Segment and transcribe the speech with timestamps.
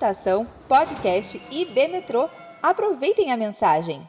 [0.00, 2.26] Estação Podcast IB Metrô.
[2.62, 4.08] Aproveitem a mensagem.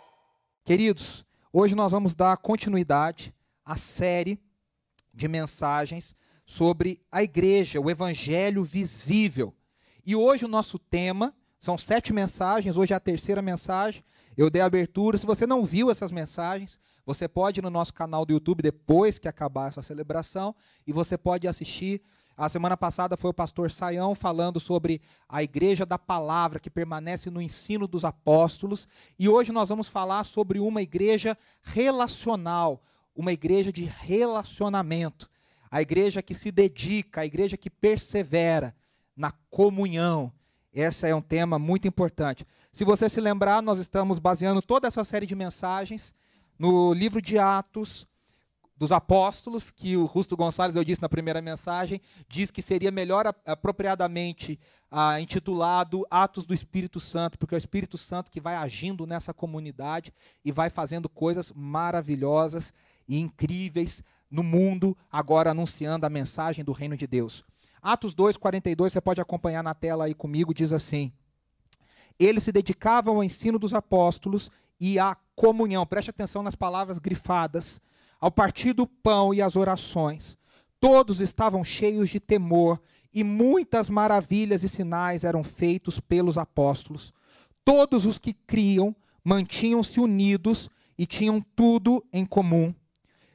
[0.64, 3.35] Queridos, hoje nós vamos dar continuidade
[3.66, 4.40] à série
[5.14, 6.16] de mensagens
[6.46, 9.54] sobre a igreja, o evangelho visível.
[10.05, 14.02] E hoje o nosso tema são sete mensagens, hoje é a terceira mensagem.
[14.38, 15.18] Eu dei abertura.
[15.18, 19.20] Se você não viu essas mensagens, você pode ir no nosso canal do YouTube depois
[19.20, 20.55] que acabar essa celebração
[20.88, 22.02] e você pode assistir.
[22.38, 27.30] A semana passada foi o pastor Saião falando sobre a igreja da palavra que permanece
[27.30, 28.88] no ensino dos apóstolos.
[29.20, 32.81] E hoje nós vamos falar sobre uma igreja relacional,
[33.16, 35.30] uma igreja de relacionamento.
[35.70, 38.75] A igreja que se dedica, a igreja que persevera
[39.16, 40.31] na comunhão.
[40.73, 42.45] Esse é um tema muito importante.
[42.72, 46.16] Se você se lembrar, nós estamos baseando toda essa série de mensagens
[46.58, 48.08] no livro de Atos
[48.81, 53.27] dos Apóstolos, que o Rusto Gonçalves, eu disse na primeira mensagem, diz que seria melhor
[53.45, 59.06] apropriadamente ah, intitulado Atos do Espírito Santo, porque é o Espírito Santo que vai agindo
[59.06, 60.11] nessa comunidade
[60.44, 62.73] e vai fazendo coisas maravilhosas
[63.08, 67.45] e incríveis no mundo, agora anunciando a mensagem do reino de Deus.
[67.84, 71.11] Atos 2, 42, você pode acompanhar na tela aí comigo, diz assim:
[72.17, 75.86] Eles se dedicavam ao ensino dos apóstolos e à comunhão.
[75.86, 77.80] Preste atenção nas palavras grifadas.
[78.22, 80.38] Ao partir do pão e as orações,
[80.80, 82.80] todos estavam cheios de temor
[83.11, 87.11] e muitas maravilhas e sinais eram feitos pelos apóstolos.
[87.66, 92.73] Todos os que criam mantinham-se unidos e tinham tudo em comum.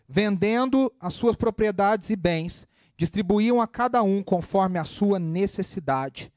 [0.08, 2.64] Vendendo as suas propriedades e bens,
[2.96, 6.32] distribuíam a cada um conforme a sua necessidade.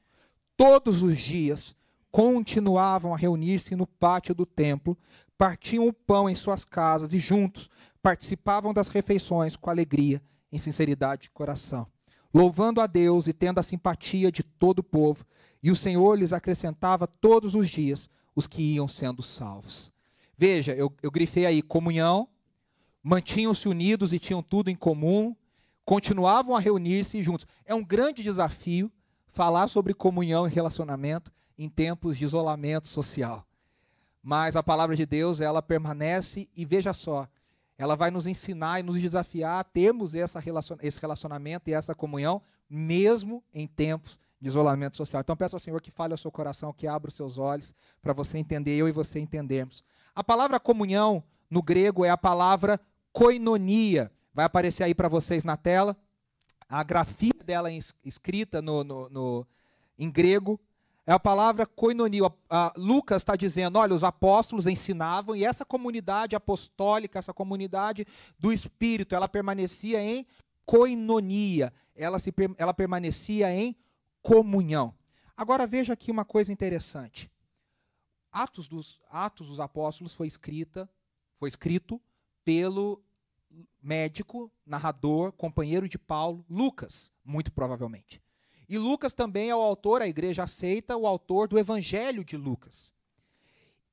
[0.57, 1.75] Todos os dias
[2.11, 4.97] continuavam a reunir-se no pátio do templo,
[5.37, 7.69] partiam o pão em suas casas e juntos
[8.01, 11.87] participavam das refeições com alegria, em sinceridade de coração,
[12.33, 15.25] louvando a Deus e tendo a simpatia de todo o povo.
[15.61, 19.91] E o Senhor lhes acrescentava todos os dias os que iam sendo salvos.
[20.37, 22.27] Veja, eu, eu grifei aí comunhão,
[23.03, 25.35] mantinham-se unidos e tinham tudo em comum,
[25.83, 27.45] continuavam a reunir-se juntos.
[27.65, 28.91] É um grande desafio
[29.27, 33.45] falar sobre comunhão e relacionamento em tempos de isolamento social.
[34.23, 37.27] Mas a palavra de Deus, ela permanece e veja só,
[37.79, 41.95] ela vai nos ensinar e nos desafiar a termos essa relacion esse relacionamento e essa
[41.95, 45.21] comunhão, mesmo em tempos de isolamento social.
[45.21, 48.13] Então peço ao Senhor que fale ao seu coração, que abra os seus olhos, para
[48.13, 49.83] você entender, eu e você entendermos.
[50.13, 52.79] A palavra comunhão, no grego, é a palavra
[53.11, 55.97] koinonia, Vai aparecer aí para vocês na tela.
[56.69, 57.69] A grafia dela
[58.05, 59.47] escrita no, no, no
[59.97, 60.59] em grego
[61.05, 62.31] é a palavra koinonia.
[62.75, 68.05] Lucas está dizendo: olha, os apóstolos ensinavam e essa comunidade apostólica, essa comunidade
[68.37, 70.25] do Espírito, ela permanecia em
[70.65, 73.75] koinonia, ela, se, ela permanecia em
[74.21, 74.93] comunhão.
[75.35, 77.31] Agora veja aqui uma coisa interessante.
[78.31, 80.87] Atos dos, Atos dos Apóstolos foi escrita,
[81.37, 81.99] foi escrito
[82.45, 83.01] pelo
[83.81, 88.21] médico, narrador, companheiro de Paulo, Lucas, muito provavelmente.
[88.69, 92.93] E Lucas também é o autor, a igreja aceita, o autor do Evangelho de Lucas.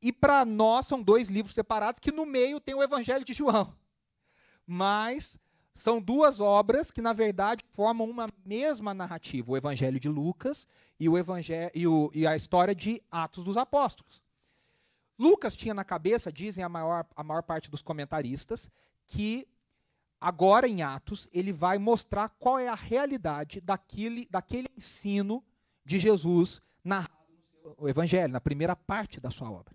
[0.02, 3.74] E para nós são dois livros separados que no meio tem o Evangelho de João.
[4.66, 5.38] Mas
[5.72, 11.08] são duas obras que, na verdade, formam uma mesma narrativa: o Evangelho de Lucas e,
[11.08, 14.22] o evangelho, e, o, e a história de Atos dos Apóstolos.
[15.18, 18.70] Lucas tinha na cabeça, dizem a maior, a maior parte dos comentaristas,
[19.06, 19.48] que
[20.20, 25.44] agora em Atos ele vai mostrar qual é a realidade daquele, daquele ensino
[25.84, 27.12] de Jesus narrado
[27.78, 29.74] no Evangelho, na primeira parte da sua obra.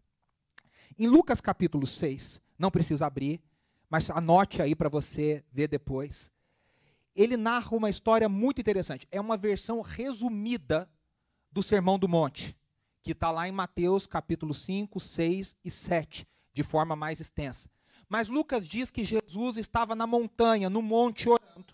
[0.97, 3.41] Em Lucas capítulo 6, não precisa abrir,
[3.90, 6.31] mas anote aí para você ver depois.
[7.16, 9.07] Ele narra uma história muito interessante.
[9.12, 10.90] É uma versão resumida
[11.51, 12.56] do Sermão do Monte,
[13.01, 17.69] que está lá em Mateus capítulo 5, 6 e 7, de forma mais extensa.
[18.11, 21.73] Mas Lucas diz que Jesus estava na montanha, no monte, orando.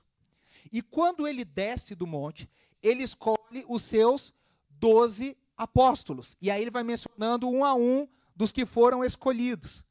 [0.71, 2.47] E quando ele desce do monte,
[2.83, 4.35] ele escolhe os seus
[4.69, 6.37] doze apóstolos.
[6.39, 9.83] E aí ele vai mencionando um a um dos que foram escolhidos.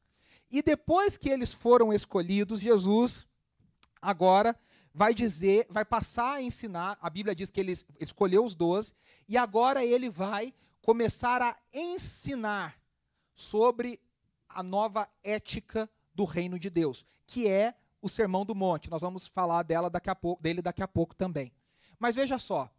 [0.49, 3.27] E depois que eles foram escolhidos, Jesus
[4.01, 4.57] agora
[4.93, 6.97] vai dizer, vai passar a ensinar.
[7.01, 8.93] A Bíblia diz que ele escolheu os doze,
[9.27, 12.81] e agora ele vai começar a ensinar
[13.35, 13.99] sobre
[14.47, 18.89] a nova ética do reino de Deus, que é o Sermão do Monte.
[18.89, 21.53] Nós vamos falar dela daqui a pouco, dele daqui a pouco também.
[21.99, 22.69] Mas veja só,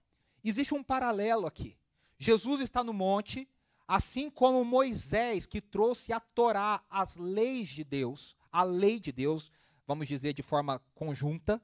[0.44, 1.79] existe um paralelo aqui.
[2.19, 3.49] Jesus está no monte,
[3.87, 9.52] assim como Moisés, que trouxe a Torá, as leis de Deus, a lei de Deus,
[9.87, 11.62] vamos dizer de forma conjunta.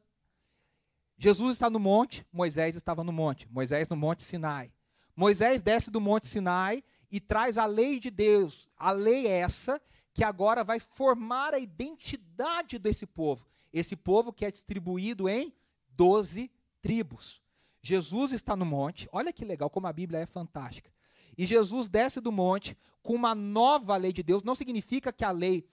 [1.19, 4.73] Jesus está no monte, Moisés estava no monte, Moisés no monte Sinai.
[5.17, 9.81] Moisés desce do Monte Sinai e traz a lei de Deus, a lei essa
[10.15, 13.47] que agora vai formar a identidade desse povo.
[13.73, 15.53] Esse povo que é distribuído em
[15.89, 16.51] doze
[16.81, 17.43] tribos.
[17.83, 20.91] Jesus está no monte, olha que legal como a Bíblia é fantástica.
[21.37, 24.43] E Jesus desce do monte com uma nova lei de Deus.
[24.43, 25.67] Não significa que a lei,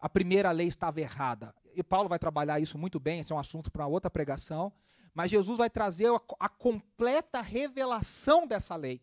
[0.00, 1.54] a primeira lei estava errada.
[1.74, 4.72] E Paulo vai trabalhar isso muito bem, esse é um assunto para outra pregação.
[5.12, 9.00] Mas Jesus vai trazer a, a, completa revelação dessa lei.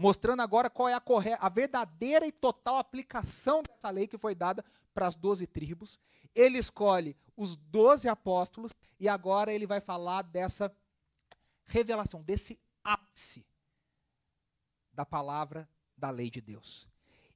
[0.00, 1.02] Mostrando agora qual é a,
[1.40, 4.64] a verdadeira e total aplicação dessa lei que foi dada
[4.94, 6.00] para as doze tribos.
[6.34, 10.74] Ele escolhe os doze apóstolos e agora ele vai falar dessa
[11.66, 13.44] revelação, desse ápice
[14.90, 16.88] da palavra da lei de Deus.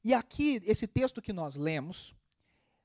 [0.03, 2.15] E aqui, esse texto que nós lemos,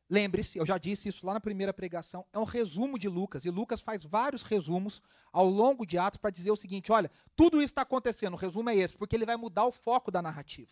[0.09, 3.49] lembre-se, eu já disse isso lá na primeira pregação, é um resumo de Lucas, e
[3.49, 5.01] Lucas faz vários resumos
[5.31, 8.69] ao longo de Atos para dizer o seguinte: olha, tudo isso está acontecendo, o resumo
[8.69, 10.71] é esse, porque ele vai mudar o foco da narrativa.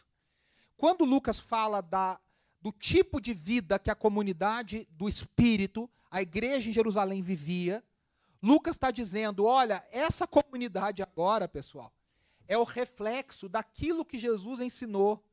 [0.75, 2.19] Quando Lucas fala da,
[2.61, 7.83] do tipo de vida que a comunidade do Espírito, a igreja em Jerusalém vivia,
[8.41, 11.93] Lucas está dizendo: olha, essa comunidade agora, pessoal,
[12.47, 15.23] é o reflexo daquilo que Jesus ensinou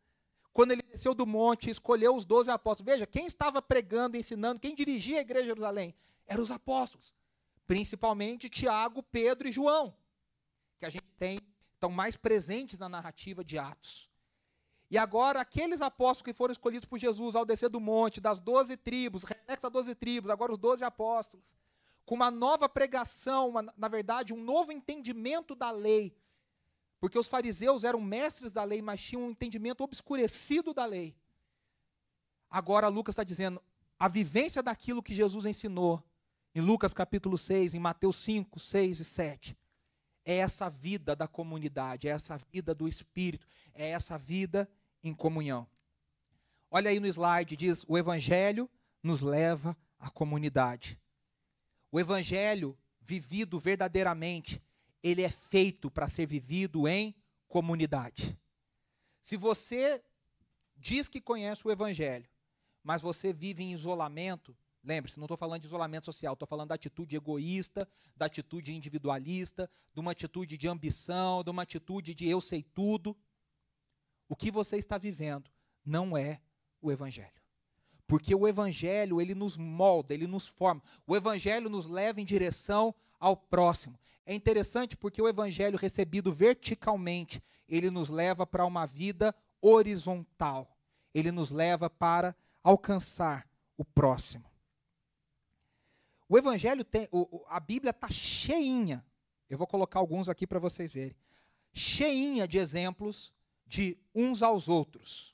[0.54, 2.92] quando ele desceu do monte escolheu os doze apóstolos.
[2.92, 5.92] Veja, quem estava pregando, ensinando, quem dirigia a igreja de Jerusalém?
[6.26, 7.12] Eram os apóstolos.
[7.66, 9.92] Principalmente Tiago, Pedro e João,
[10.78, 11.40] que a gente tem,
[11.72, 14.08] estão mais presentes na narrativa de Atos.
[14.88, 18.76] E agora, aqueles apóstolos que foram escolhidos por Jesus ao descer do monte, das doze
[18.76, 21.56] tribos, reflexo a doze tribos, agora os doze apóstolos,
[22.06, 26.14] com uma nova pregação, uma, na verdade, um novo entendimento da lei,
[27.04, 31.14] porque os fariseus eram mestres da lei, mas tinham um entendimento obscurecido da lei.
[32.48, 33.62] Agora Lucas está dizendo,
[33.98, 36.02] a vivência daquilo que Jesus ensinou,
[36.54, 39.58] em Lucas capítulo 6, em Mateus 5, 6 e 7,
[40.24, 44.66] é essa vida da comunidade, é essa vida do Espírito, é essa vida
[45.02, 45.66] em comunhão.
[46.70, 48.66] Olha aí no slide, diz: o Evangelho
[49.02, 50.98] nos leva à comunidade.
[51.92, 54.58] O Evangelho vivido verdadeiramente
[55.04, 57.14] ele é feito para ser vivido em
[57.46, 58.36] comunidade.
[59.20, 60.02] Se você
[60.78, 62.26] diz que conhece o Evangelho,
[62.82, 66.74] mas você vive em isolamento, lembre-se, não estou falando de isolamento social, estou falando da
[66.74, 67.86] atitude egoísta,
[68.16, 73.14] da atitude individualista, de uma atitude de ambição, de uma atitude de eu sei tudo.
[74.26, 75.50] O que você está vivendo
[75.84, 76.40] não é
[76.80, 77.44] o Evangelho.
[78.06, 80.82] Porque o Evangelho, ele nos molda, ele nos forma.
[81.06, 82.94] O Evangelho nos leva em direção
[83.24, 83.98] ao próximo.
[84.26, 90.76] É interessante porque o evangelho recebido verticalmente, ele nos leva para uma vida horizontal.
[91.14, 93.48] Ele nos leva para alcançar
[93.78, 94.44] o próximo.
[96.28, 99.02] O evangelho tem, o, a Bíblia está cheinha.
[99.48, 101.16] Eu vou colocar alguns aqui para vocês verem.
[101.72, 103.32] Cheinha de exemplos
[103.66, 105.33] de uns aos outros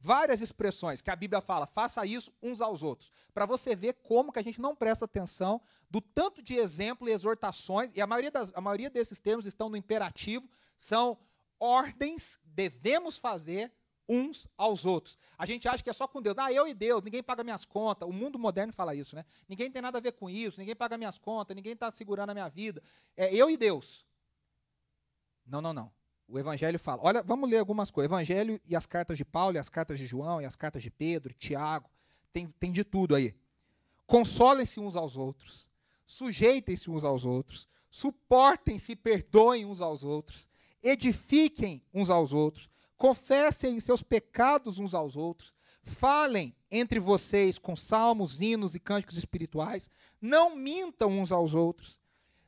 [0.00, 4.32] várias expressões que a Bíblia fala, faça isso uns aos outros, para você ver como
[4.32, 5.60] que a gente não presta atenção
[5.90, 9.68] do tanto de exemplo e exortações, e a maioria, das, a maioria desses termos estão
[9.68, 11.18] no imperativo, são
[11.58, 13.72] ordens, devemos fazer
[14.08, 15.18] uns aos outros.
[15.36, 16.36] A gente acha que é só com Deus.
[16.38, 18.08] Ah, eu e Deus, ninguém paga minhas contas.
[18.08, 19.24] O mundo moderno fala isso, né?
[19.46, 22.34] Ninguém tem nada a ver com isso, ninguém paga minhas contas, ninguém está segurando a
[22.34, 22.82] minha vida.
[23.16, 24.06] É eu e Deus.
[25.46, 25.97] Não, não, não.
[26.28, 27.00] O Evangelho fala.
[27.02, 28.10] Olha, vamos ler algumas coisas.
[28.10, 30.90] Evangelho e as cartas de Paulo, e as cartas de João, e as cartas de
[30.90, 31.88] Pedro, Tiago.
[32.32, 33.34] Tem, tem de tudo aí.
[34.06, 35.66] Consolem-se uns aos outros.
[36.06, 37.66] Sujeitem-se uns aos outros.
[37.90, 40.46] Suportem-se perdoem uns aos outros.
[40.82, 42.68] Edifiquem uns aos outros.
[42.98, 45.54] Confessem seus pecados uns aos outros.
[45.82, 49.88] Falem entre vocês com salmos, hinos e cânticos espirituais.
[50.20, 51.98] Não mintam uns aos outros.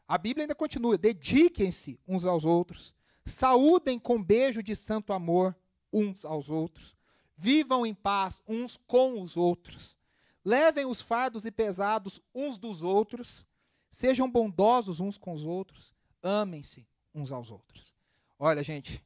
[0.06, 5.56] A Bíblia ainda continua: dediquem-se uns aos outros Saúdem com beijo de santo amor
[5.92, 6.96] uns aos outros.
[7.36, 9.96] Vivam em paz uns com os outros.
[10.44, 13.46] Levem os fardos e pesados uns dos outros.
[13.90, 15.94] Sejam bondosos uns com os outros.
[16.22, 17.94] Amem-se uns aos outros.
[18.38, 19.04] Olha, gente,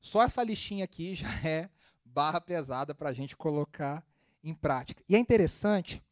[0.00, 1.70] só essa listinha aqui já é
[2.04, 4.04] barra pesada para a gente colocar
[4.42, 5.02] em prática.
[5.08, 6.02] E é interessante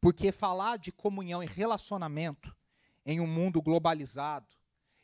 [0.00, 2.54] porque falar de comunhão e relacionamento
[3.06, 4.46] em um mundo globalizado,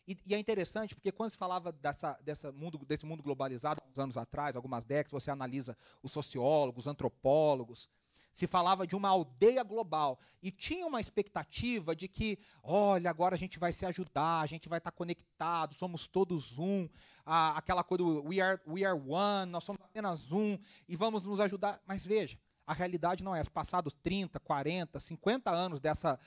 [0.09, 3.99] e, e, é interessante porque quando se falava dessa, dessa mundo, desse mundo globalizado, uns
[3.99, 7.91] anos atrás, algumas décadas, você analisa os sociólogos, os antropólogos,
[8.33, 10.19] se falava de uma aldeia global.
[10.43, 14.69] E tinha uma expectativa de que, olha, agora a gente vai se ajudar, a gente
[14.69, 16.89] vai estar conectado, somos todos um.
[17.27, 20.57] Aquela coisa do we are, we are one, nós somos apenas um,
[20.89, 21.83] e vamos nos ajudar.
[21.85, 22.39] Mas veja,
[22.69, 23.51] a realidade não é essa.
[23.51, 26.19] Passados 30, 40, 50 anos dessa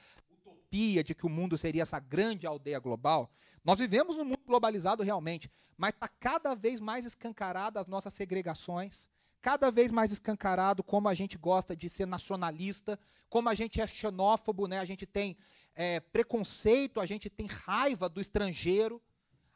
[0.72, 3.30] utopia de que o mundo seria essa grande aldeia global.
[3.63, 9.10] Nós vivemos num mundo globalizado realmente, mas está cada vez mais escancarada as nossas segregações,
[9.42, 12.98] cada vez mais escancarado como a gente gosta de ser nacionalista,
[13.30, 14.80] como a gente é xenófobo, né?
[14.80, 15.36] a gente tem
[15.75, 19.01] é, preconceito, a gente tem raiva do estrangeiro.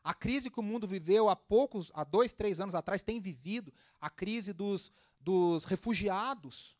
[0.03, 3.74] A crise que o mundo viveu há poucos, há dois, três anos atrás, tem vivido
[4.00, 6.75] a crise dos, dos refugiados,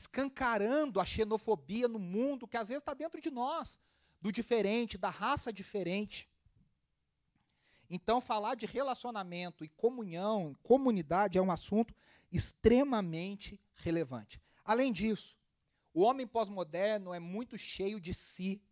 [0.00, 3.80] escancarando a xenofobia no mundo, que às vezes está dentro de nós,
[4.20, 6.28] do diferente, da raça diferente.
[7.88, 11.94] Então, falar de relacionamento e comunhão, comunidade, é um assunto
[12.30, 14.40] extremamente relevante.
[14.64, 15.36] Além disso,
[15.92, 18.62] o homem pós-moderno é muito cheio de si.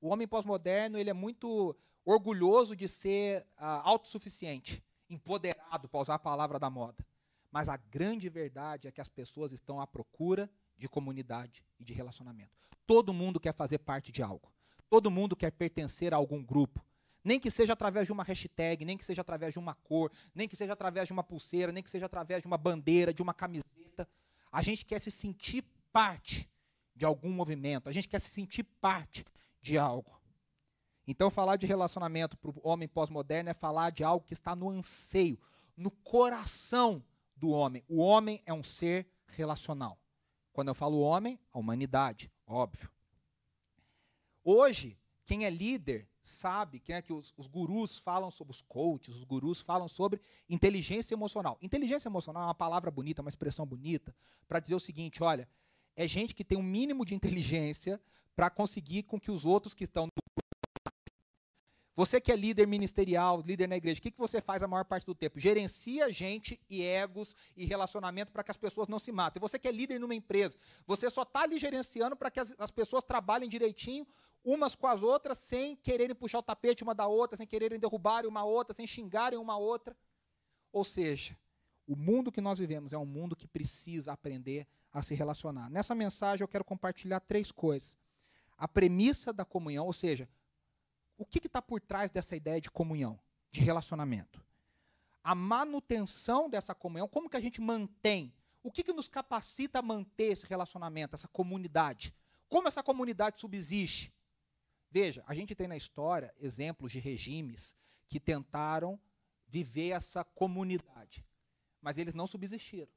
[0.00, 1.74] O homem pós-moderno ele é muito
[2.04, 7.04] orgulhoso de ser uh, autossuficiente, empoderado, para usar a palavra da moda.
[7.50, 11.92] Mas a grande verdade é que as pessoas estão à procura de comunidade e de
[11.92, 12.50] relacionamento.
[12.86, 14.52] Todo mundo quer fazer parte de algo.
[14.88, 16.84] Todo mundo quer pertencer a algum grupo.
[17.24, 20.46] Nem que seja através de uma hashtag, nem que seja através de uma cor, nem
[20.46, 23.34] que seja através de uma pulseira, nem que seja através de uma bandeira, de uma
[23.34, 24.08] camiseta.
[24.52, 26.48] A gente quer se sentir parte
[26.94, 29.24] de algum movimento, a gente quer se sentir parte
[29.60, 30.16] de algo.
[31.06, 34.70] Então, falar de relacionamento para o homem pós-moderno é falar de algo que está no
[34.70, 35.38] anseio,
[35.76, 37.02] no coração
[37.36, 37.84] do homem.
[37.88, 39.98] O homem é um ser relacional.
[40.56, 42.90] Quando eu falo homem, a humanidade, óbvio.
[44.42, 49.16] Hoje, quem é líder sabe, quem é que os, os, gurus falam sobre os coaches,
[49.16, 51.58] os gurus falam sobre inteligência emocional.
[51.60, 54.16] Inteligência emocional é uma palavra bonita, uma expressão bonita,
[54.48, 55.46] para dizer o seguinte: olha,
[55.94, 58.00] é gente que tem um mínimo de inteligência
[58.34, 60.08] para conseguir com que os outros que estão
[61.96, 64.84] você que é líder ministerial, líder na igreja, o que, que você faz a maior
[64.84, 65.40] parte do tempo?
[65.40, 69.40] Gerencia gente e egos e relacionamento para que as pessoas não se matem.
[69.40, 72.70] Você que é líder numa empresa, você só está ali gerenciando para que as, as,
[72.70, 74.06] pessoas trabalhem direitinho
[74.44, 78.26] umas com as outras, sem quererem puxar o tapete uma da outra, sem quererem derrubar
[78.26, 79.96] uma outra, sem xingarem uma outra.
[80.70, 81.34] Ou seja,
[81.86, 85.70] o mundo que nós vivemos é um mundo que precisa aprender a se relacionar.
[85.70, 87.96] Nessa mensagem eu quero compartilhar três coisas.
[88.58, 90.28] A premissa da comunhão, ou seja,
[91.16, 93.18] o que está por trás dessa ideia de comunhão,
[93.50, 94.44] de relacionamento?
[95.22, 98.32] A manutenção dessa comunhão, como que a gente mantém?
[98.62, 102.14] O que, que nos capacita a manter esse relacionamento, essa comunidade?
[102.48, 104.12] Como essa comunidade subsiste?
[104.90, 107.74] Veja, a gente tem na história exemplos de regimes
[108.08, 108.98] que tentaram
[109.46, 111.24] viver essa comunidade,
[111.80, 112.90] mas eles não subsistiram.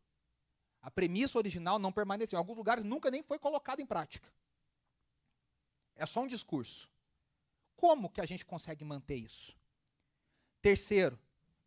[0.82, 2.38] A premissa original não permaneceu.
[2.38, 4.32] Em alguns lugares nunca nem foi colocada em prática.
[5.96, 6.90] É só um discurso.
[7.79, 9.55] Como que a gente consegue manter isso?
[10.62, 11.17] Terceiro,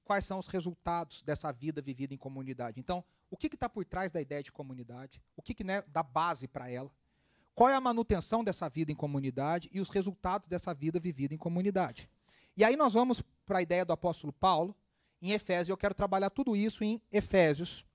[0.05, 2.79] quais são os resultados dessa vida vivida em comunidade?
[2.79, 5.23] Então, o que está por trás da ideia de comunidade?
[5.35, 6.91] O que, que né, dá base para ela?
[7.55, 11.39] Qual é a manutenção dessa vida em comunidade e os resultados dessa vida vivida em
[11.39, 12.11] comunidade?
[12.55, 14.77] E aí nós vamos para a ideia do apóstolo Paulo,
[15.23, 17.87] em Efésios, eu quero trabalhar tudo isso em Efésios,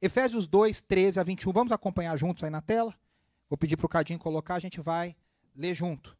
[0.00, 1.52] Efésios 2, 13 a 21.
[1.52, 2.94] Vamos acompanhar juntos aí na tela?
[3.50, 5.14] Vou pedir para o Cadinho colocar, a gente vai
[5.54, 6.15] ler junto.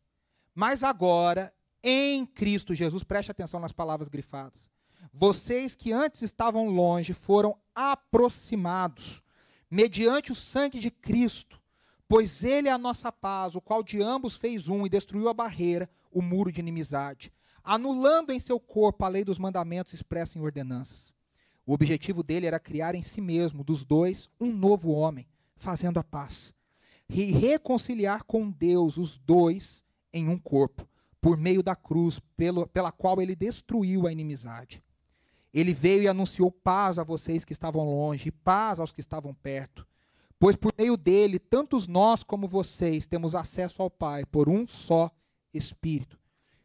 [0.57, 4.69] Mas agora, em Cristo Jesus, preste atenção nas palavras grifadas.
[5.13, 9.23] Vocês que antes estavam longe foram aproximados,
[9.71, 11.63] mediante o sangue de Cristo,
[12.09, 15.35] pois Ele é a nossa paz, o qual de ambos fez um e destruiu a
[15.35, 17.33] barreira, o muro de inimizade,
[17.63, 21.15] anulando em seu corpo a lei dos mandamentos expressa em ordenanças
[21.67, 26.05] o objetivo dele era criar em si mesmo, dos dois, um novo homem, fazendo a
[26.05, 26.55] paz.
[27.09, 29.85] E reconciliar com Deus os dois
[30.17, 30.89] em um corpo,
[31.21, 34.83] por meio da cruz, pelo, pela qual ele destruiu a inimizade.
[35.53, 39.35] Ele veio e anunciou paz a vocês que estavam longe, e paz aos que estavam
[39.35, 39.87] perto.
[40.39, 45.11] Pois por meio dele, tantos nós como vocês temos acesso ao Pai por um só
[45.53, 46.19] Espírito.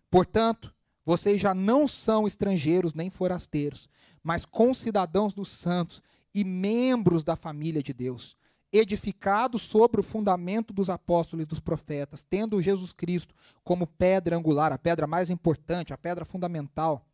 [0.10, 0.74] Portanto,
[1.06, 3.90] vocês já não são estrangeiros nem forasteiros,
[4.22, 6.02] mas concidadãos dos santos
[6.34, 8.36] e membros da família de Deus,
[8.72, 14.72] edificados sobre o fundamento dos apóstolos e dos profetas, tendo Jesus Cristo como pedra angular,
[14.72, 17.06] a pedra mais importante, a pedra fundamental,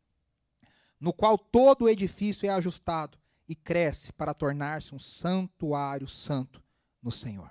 [1.00, 6.62] no qual todo o edifício é ajustado e cresce para tornar-se um santuário santo
[7.02, 7.50] no Senhor.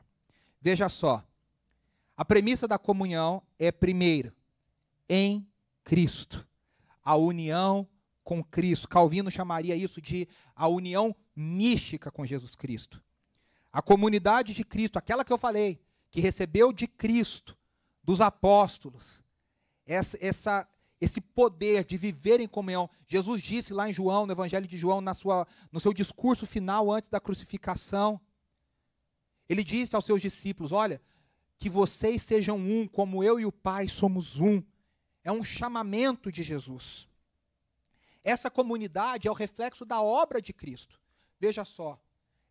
[0.61, 1.25] Veja só,
[2.17, 4.33] a premissa da comunhão é, primeiro,
[5.09, 5.47] em
[5.85, 6.47] Cristo,
[7.03, 7.89] a união
[8.25, 8.89] com Cristo.
[8.89, 13.01] Calvino chamaria isso de a união mística com Jesus Cristo.
[13.77, 15.79] A comunidade de Cristo, aquela que eu falei,
[16.11, 17.55] que recebeu de Cristo,
[18.03, 19.23] dos apóstolos,
[19.85, 20.67] essa, essa,
[20.99, 22.89] esse poder de viver em comunhão.
[23.07, 26.91] Jesus disse lá em João, no Evangelho de João, na sua, no seu discurso final
[26.91, 28.19] antes da crucificação,
[29.47, 30.99] ele disse aos seus discípulos: Olha,
[31.59, 34.63] que vocês sejam um, como eu e o Pai somos um.
[35.23, 37.07] É um chamamento de Jesus.
[38.25, 40.99] Essa comunidade é o reflexo da obra de Cristo.
[41.39, 42.01] Veja só,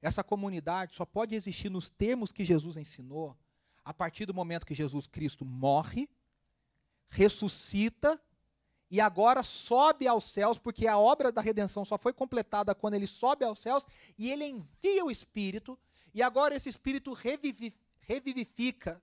[0.05, 3.35] essa comunidade só pode existir nos termos que Jesus ensinou
[3.83, 6.07] a partir do momento que Jesus Cristo morre,
[7.09, 8.21] ressuscita
[8.91, 13.07] e agora sobe aos céus, porque a obra da redenção só foi completada quando ele
[13.07, 15.77] sobe aos céus e ele envia o Espírito,
[16.13, 17.12] e agora esse Espírito
[18.01, 19.01] revivifica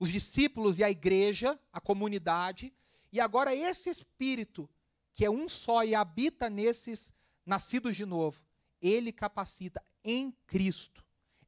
[0.00, 2.74] os discípulos e a igreja, a comunidade,
[3.12, 4.68] e agora esse Espírito,
[5.14, 7.14] que é um só e habita nesses
[7.46, 8.49] nascidos de novo,
[8.80, 11.04] ele capacita em Cristo.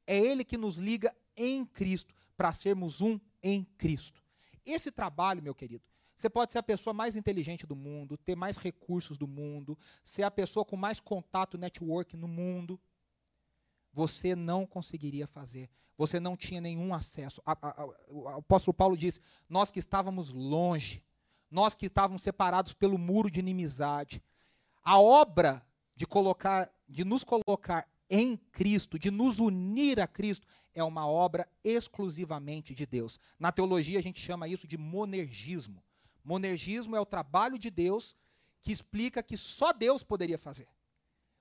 [0.07, 4.23] É ele que nos liga em Cristo, para sermos um em Cristo.
[4.65, 5.85] Esse trabalho, meu querido,
[6.17, 10.23] você pode ser a pessoa mais inteligente do mundo, ter mais recursos do mundo, ser
[10.23, 12.81] a pessoa com mais contato, network no mundo.
[13.93, 15.69] Você não conseguiria fazer.
[15.97, 17.43] Você não tinha nenhum acesso.
[17.45, 21.03] A, a, a, o apóstolo Paulo diz: Nós que estávamos longe,
[21.51, 24.23] nós que estávamos separados pelo muro de inimizade.
[24.83, 30.85] A obra de colocar, de nos colocar em Cristo, de nos unir a Cristo, é
[30.85, 33.19] uma obra exclusivamente de Deus.
[33.39, 35.83] Na teologia a gente chama isso de monergismo.
[36.23, 38.15] Monergismo é o trabalho de Deus
[38.61, 40.69] que explica que só Deus poderia fazer.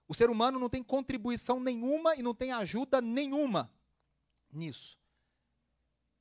[0.07, 3.71] O ser humano não tem contribuição nenhuma e não tem ajuda nenhuma
[4.51, 4.97] nisso.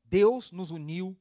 [0.04, 1.16] Deus nos uniu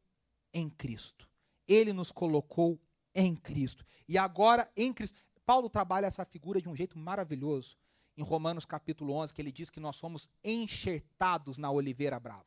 [0.53, 1.29] em Cristo.
[1.67, 2.79] Ele nos colocou
[3.13, 3.85] em Cristo.
[4.07, 5.21] E agora em Cristo.
[5.45, 7.77] Paulo trabalha essa figura de um jeito maravilhoso
[8.19, 12.45] em Romanos capítulo 11, que ele diz que nós somos enxertados na oliveira brava.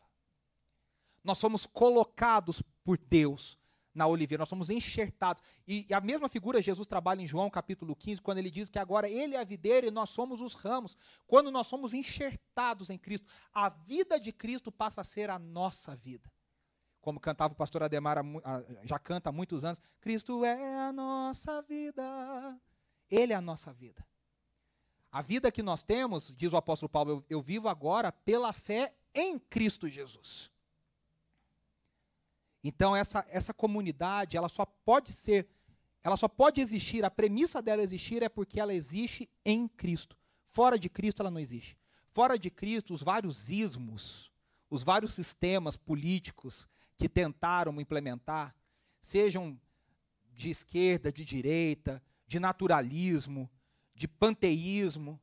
[1.25, 3.59] Nós somos colocados por Deus
[3.95, 5.43] na oliveira, nós somos enxertados.
[5.67, 8.79] E, e, a mesma figura Jesus trabalha em João capítulo 15, quando ele diz que
[8.79, 10.97] agora ele é a videira e nós somos os ramos.
[11.27, 15.97] Quando nós somos enxertados em Cristo, a vida de Cristo passa a ser a nossa
[15.97, 16.31] vida.
[17.01, 18.19] Como cantava o pastor Ademar,
[18.83, 22.61] já canta há muitos anos, Cristo é a nossa vida.
[23.11, 24.07] Ele é a nossa vida.
[25.13, 28.95] A vida que nós temos, diz o apóstolo Paulo, eu, eu vivo agora pela fé
[29.15, 30.51] em Cristo Jesus.
[32.65, 35.47] Então essa, essa comunidade, ela só pode ser,
[36.03, 40.17] ela só pode existir, a premissa dela existir é porque ela existe em Cristo.
[40.49, 41.77] Fora de Cristo ela não existe.
[42.09, 44.33] Fora de Cristo, os vários ismos,
[44.71, 48.55] os vários sistemas políticos que tentaram implementar,
[49.01, 49.61] sejam
[50.33, 53.51] de esquerda, de direita, de naturalismo,
[53.95, 55.21] de panteísmo,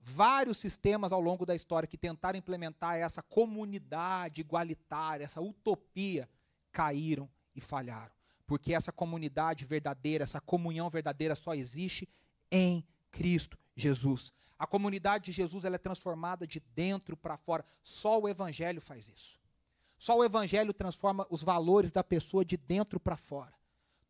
[0.00, 6.28] vários sistemas ao longo da história que tentaram implementar essa comunidade igualitária, essa utopia,
[6.70, 8.12] caíram e falharam.
[8.46, 12.08] Porque essa comunidade verdadeira, essa comunhão verdadeira só existe
[12.50, 14.32] em Cristo Jesus.
[14.58, 17.64] A comunidade de Jesus ela é transformada de dentro para fora.
[17.82, 19.38] Só o Evangelho faz isso.
[19.98, 23.54] Só o Evangelho transforma os valores da pessoa de dentro para fora.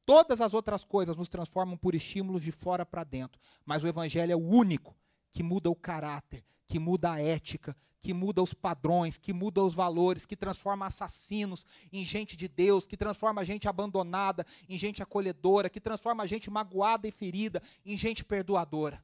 [0.06, 4.32] Todas as outras coisas nos transformam por estímulos de fora para dentro, mas o evangelho
[4.32, 4.94] é o único
[5.30, 9.74] que muda o caráter, que muda a ética, que muda os padrões, que muda os
[9.74, 15.02] valores, que transforma assassinos em gente de Deus, que transforma a gente abandonada em gente
[15.02, 19.02] acolhedora, que transforma a gente magoada e ferida em gente perdoadora.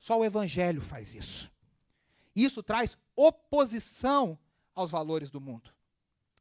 [0.00, 1.50] Só o evangelho faz isso.
[2.34, 4.36] Isso traz oposição
[4.74, 5.70] aos valores do mundo.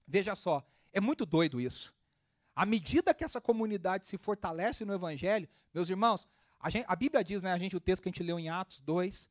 [0.08, 1.94] Veja só, é muito doido isso.
[2.56, 6.28] À medida que essa comunidade se fortalece no Evangelho, meus irmãos,
[6.60, 8.50] a, gente, a, Bíblia diz, né, a gente, o texto que a gente leu em
[8.50, 9.30] Atos 2,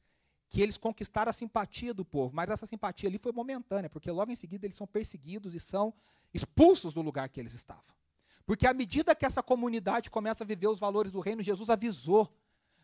[0.48, 4.30] que eles conquistaram a simpatia do povo, mas essa simpatia ali foi momentânea, porque logo
[4.30, 5.94] em seguida eles são perseguidos e são
[6.35, 7.85] expulsos do lugar que eles estavam.
[8.44, 12.30] Porque à medida que essa comunidade começa a viver os valores do reino, Jesus avisou: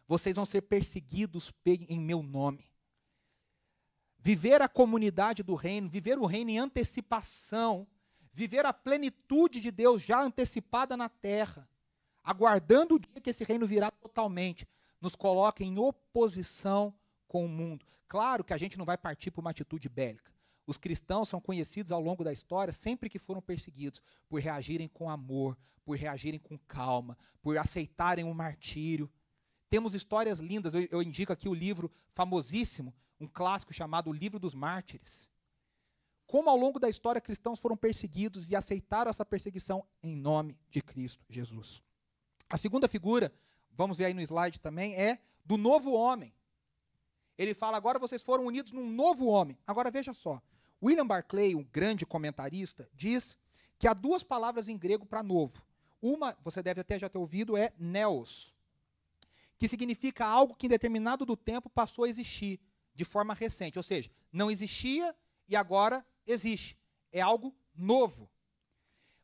[0.07, 2.67] vocês vão ser perseguidos em meu nome.
[4.19, 7.87] Viver a comunidade do reino, viver o reino em antecipação,
[8.39, 11.69] viver a plenitude de Deus já antecipada na terra,
[12.23, 14.65] aguardando o dia que esse reino virá totalmente,
[15.01, 16.95] nos coloca em oposição
[17.27, 17.85] com o mundo.
[18.07, 20.33] Claro que a gente não vai partir para uma atitude bélica.
[20.69, 25.11] Os cristãos são conhecidos ao longo da história, sempre que foram perseguidos, por reagirem com
[25.11, 29.11] amor, por reagirem com calma, por aceitarem o martírio.
[29.69, 34.39] Temos histórias lindas, eu, eu indico aqui o livro famosíssimo, um clássico chamado O Livro
[34.39, 35.29] dos Mártires
[36.29, 40.83] como ao longo da história cristãos foram perseguidos e aceitaram essa perseguição em nome de
[40.83, 41.83] Cristo Jesus.
[42.49, 43.33] A segunda figura,
[43.73, 46.33] vamos ver aí no slide também, é do novo homem.
[47.37, 49.57] Ele fala: agora vocês foram unidos num novo homem.
[49.67, 50.41] Agora veja só.
[50.83, 53.37] William Barclay, um grande comentarista, diz
[53.79, 55.63] que há duas palavras em grego para novo.
[56.01, 58.55] Uma, você deve até já ter ouvido, é neos,
[59.57, 62.61] que significa algo que em determinado do tempo passou a existir
[62.95, 63.79] de forma recente.
[63.79, 65.17] Ou seja, não existia
[65.49, 66.79] e agora existe.
[67.11, 68.31] É algo novo.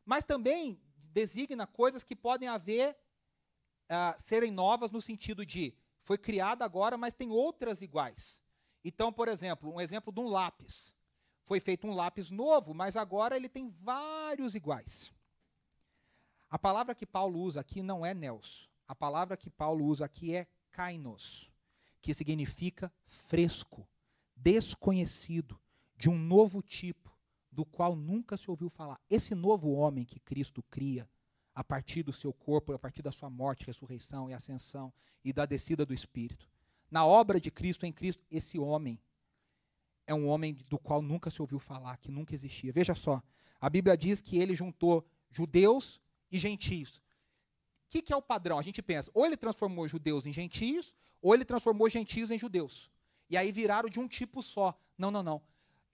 [0.03, 0.81] Mas também
[1.13, 2.97] designa coisas que podem haver,
[3.89, 5.73] uh, serem novas no sentido de
[6.05, 8.41] foi criada agora, mas tem outras iguais.
[8.83, 10.93] Então, por exemplo, um exemplo de um lápis.
[11.45, 15.11] Foi feito um lápis novo, mas agora ele tem vários iguais.
[16.49, 18.69] A palavra que Paulo usa aqui não é neos.
[18.87, 21.51] A palavra que Paulo usa aqui é kainos,
[22.01, 23.87] que significa fresco,
[24.35, 25.59] desconhecido,
[25.97, 27.11] de um novo tipo,
[27.51, 28.99] do qual nunca se ouviu falar.
[29.09, 31.09] Esse novo homem que Cristo cria,
[31.53, 35.45] a partir do seu corpo, a partir da sua morte, ressurreição e ascensão e da
[35.45, 36.49] descida do Espírito.
[36.91, 38.99] Na obra de Cristo, em Cristo, esse homem
[40.05, 42.71] é um homem do qual nunca se ouviu falar, que nunca existia.
[42.71, 43.23] Veja só,
[43.59, 46.97] a Bíblia diz que ele juntou judeus e gentios.
[46.97, 48.59] O que, que é o padrão?
[48.59, 52.89] A gente pensa, ou ele transformou judeus em gentios, ou ele transformou gentios em judeus.
[53.29, 54.77] E aí viraram de um tipo só.
[54.97, 55.41] Não, não, não.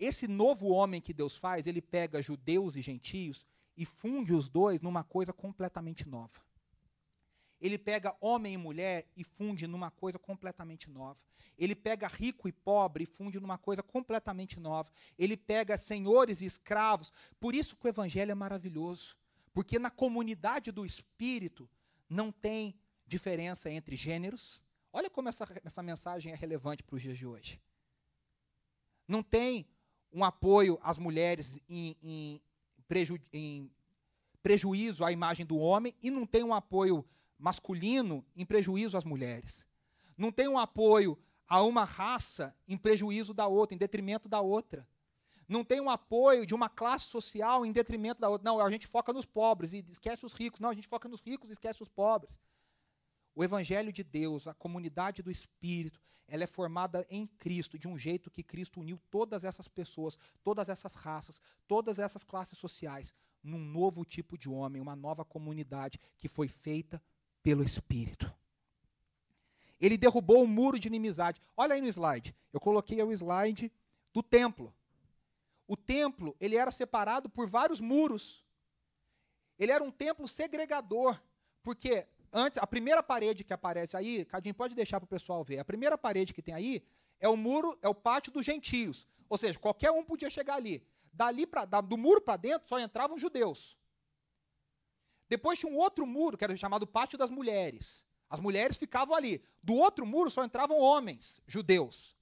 [0.01, 3.45] Esse novo homem que Deus faz, ele pega judeus e gentios
[3.77, 6.41] e funde os dois numa coisa completamente nova.
[7.61, 11.21] Ele pega homem e mulher e funde numa coisa completamente nova.
[11.55, 14.91] Ele pega rico e pobre e funde numa coisa completamente nova.
[15.19, 17.13] Ele pega senhores e escravos.
[17.39, 19.15] Por isso que o evangelho é maravilhoso.
[19.53, 21.69] Porque na comunidade do espírito
[22.09, 22.73] não tem
[23.05, 24.59] diferença entre gêneros.
[24.91, 27.61] Olha como essa, essa mensagem é relevante para os dias de hoje.
[29.07, 29.67] Não tem
[30.13, 32.41] um apoio às mulheres em, em,
[32.87, 33.71] preju, em
[34.43, 37.05] prejuízo à imagem do homem e não tem um apoio
[37.37, 39.65] masculino em prejuízo às mulheres.
[40.17, 44.87] Não tem um apoio a uma raça em prejuízo da outra, em detrimento da outra.
[45.47, 48.49] Não tem um apoio de uma classe social em detrimento da outra.
[48.49, 50.61] Não, a gente foca nos pobres e esquece os ricos.
[50.61, 52.33] Não, a gente foca nos ricos e esquece os pobres.
[53.33, 57.97] O Evangelho de Deus, a comunidade do Espírito, ela é formada em Cristo, de um
[57.97, 63.13] jeito que Cristo uniu todas essas pessoas, todas essas raças, todas essas classes sociais,
[63.43, 67.01] num novo tipo de homem, uma nova comunidade que foi feita
[67.41, 68.31] pelo Espírito.
[69.79, 71.41] Ele derrubou o um muro de inimizade.
[71.57, 72.35] Olha aí no slide.
[72.53, 73.71] Eu coloquei o slide
[74.13, 74.73] do templo.
[75.67, 78.45] O templo, ele era separado por vários muros.
[79.57, 81.19] Ele era um templo segregador,
[81.63, 85.59] porque antes, a primeira parede que aparece aí, Cadinho pode deixar para o pessoal ver.
[85.59, 86.83] A primeira parede que tem aí
[87.19, 89.07] é o muro, é o pátio dos gentios.
[89.29, 90.83] Ou seja, qualquer um podia chegar ali.
[91.13, 93.77] Dali pra, da, do muro para dentro só entravam judeus.
[95.29, 98.05] Depois tinha um outro muro, que era chamado pátio das mulheres.
[98.29, 99.43] As mulheres ficavam ali.
[99.61, 102.17] Do outro muro só entravam homens, judeus.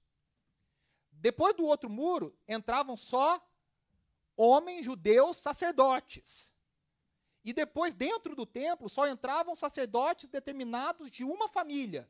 [1.12, 3.44] Depois do outro muro entravam só
[4.36, 6.52] homens judeus sacerdotes.
[7.44, 12.08] E depois, dentro do templo, só entravam sacerdotes determinados de uma família.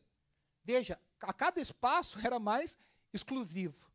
[0.65, 2.79] Veja, a cada espaço era mais
[3.13, 3.91] exclusivo.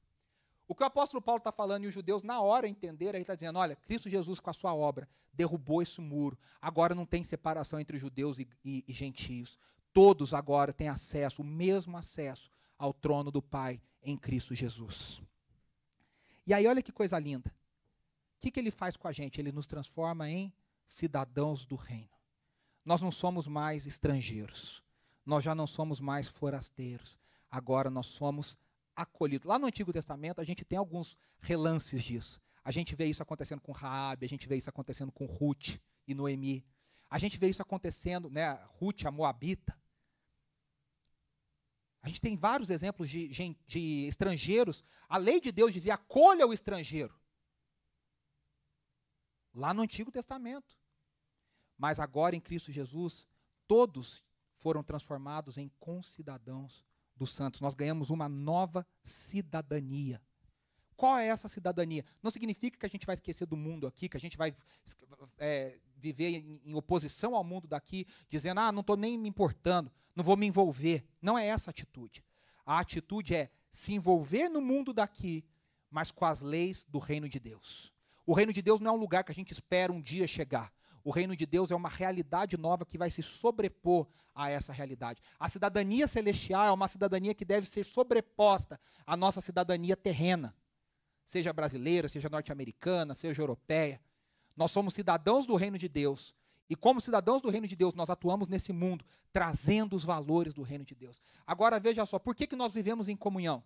[0.67, 3.35] O que o apóstolo Paulo está falando e os judeus, na hora, entenderam, ele está
[3.35, 6.37] dizendo: olha, Cristo Jesus, com a sua obra, derrubou esse muro.
[6.61, 9.59] Agora não tem separação entre judeus e, e, e gentios.
[9.93, 15.21] Todos agora têm acesso, o mesmo acesso ao trono do Pai em Cristo Jesus.
[16.47, 17.49] E aí, olha que coisa linda.
[17.49, 19.39] O que, que ele faz com a gente?
[19.39, 20.53] Ele nos transforma em
[20.87, 22.09] cidadãos do reino.
[22.83, 24.83] Nós não somos mais estrangeiros.
[25.25, 27.17] Nós já não somos mais forasteiros.
[27.49, 28.57] Agora nós somos
[28.95, 29.47] acolhidos.
[29.47, 32.41] Lá no Antigo Testamento, a gente tem alguns relances disso.
[32.63, 36.13] A gente vê isso acontecendo com Raabe, a gente vê isso acontecendo com Ruth e
[36.13, 36.65] Noemi.
[37.09, 39.77] A gente vê isso acontecendo, né, Ruth, a Moabita.
[42.01, 44.83] A gente tem vários exemplos de, de, de estrangeiros.
[45.09, 47.13] A lei de Deus dizia: acolha o estrangeiro
[49.55, 50.77] lá no Antigo Testamento.
[51.77, 53.27] Mas agora em Cristo Jesus,
[53.67, 54.23] todos
[54.57, 57.61] foram transformados em concidadãos dos santos.
[57.61, 60.21] Nós ganhamos uma nova cidadania.
[60.95, 62.05] Qual é essa cidadania?
[62.23, 64.55] Não significa que a gente vai esquecer do mundo aqui, que a gente vai
[65.37, 69.91] é, viver em, em, oposição ao mundo daqui, dizendo, ah, não estou nem me importando,
[70.15, 71.05] não vou me envolver.
[71.21, 72.23] Não é essa a atitude.
[72.65, 75.43] A atitude é se envolver no mundo daqui,
[75.89, 77.93] mas com as leis do reino de Deus.
[78.25, 80.73] O reino de Deus não é um lugar que a gente espera um dia chegar.
[81.03, 85.21] O reino de Deus é uma realidade nova que vai se sobrepor a essa realidade.
[85.39, 90.55] A cidadania celestial é uma cidadania que deve ser sobreposta à nossa cidadania terrena,
[91.23, 94.01] seja brasileira, seja norte-americana, seja europeia.
[94.57, 96.33] Nós somos cidadãos do reino de Deus.
[96.67, 100.63] E como cidadãos do reino de Deus, nós atuamos nesse mundo, trazendo os valores do
[100.63, 101.21] reino de Deus.
[101.45, 103.63] Agora veja só, por que, que nós vivemos em comunhão?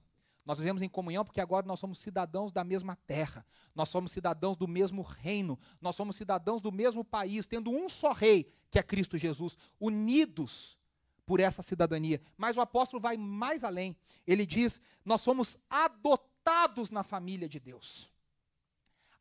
[0.49, 4.57] Nós vivemos em comunhão porque agora nós somos cidadãos da mesma terra, nós somos cidadãos
[4.57, 8.81] do mesmo reino, nós somos cidadãos do mesmo país, tendo um só rei, que é
[8.81, 10.75] Cristo Jesus, unidos
[11.23, 12.19] por essa cidadania.
[12.35, 13.95] Mas o apóstolo vai mais além.
[14.25, 18.11] Ele diz: nós somos adotados na família de Deus.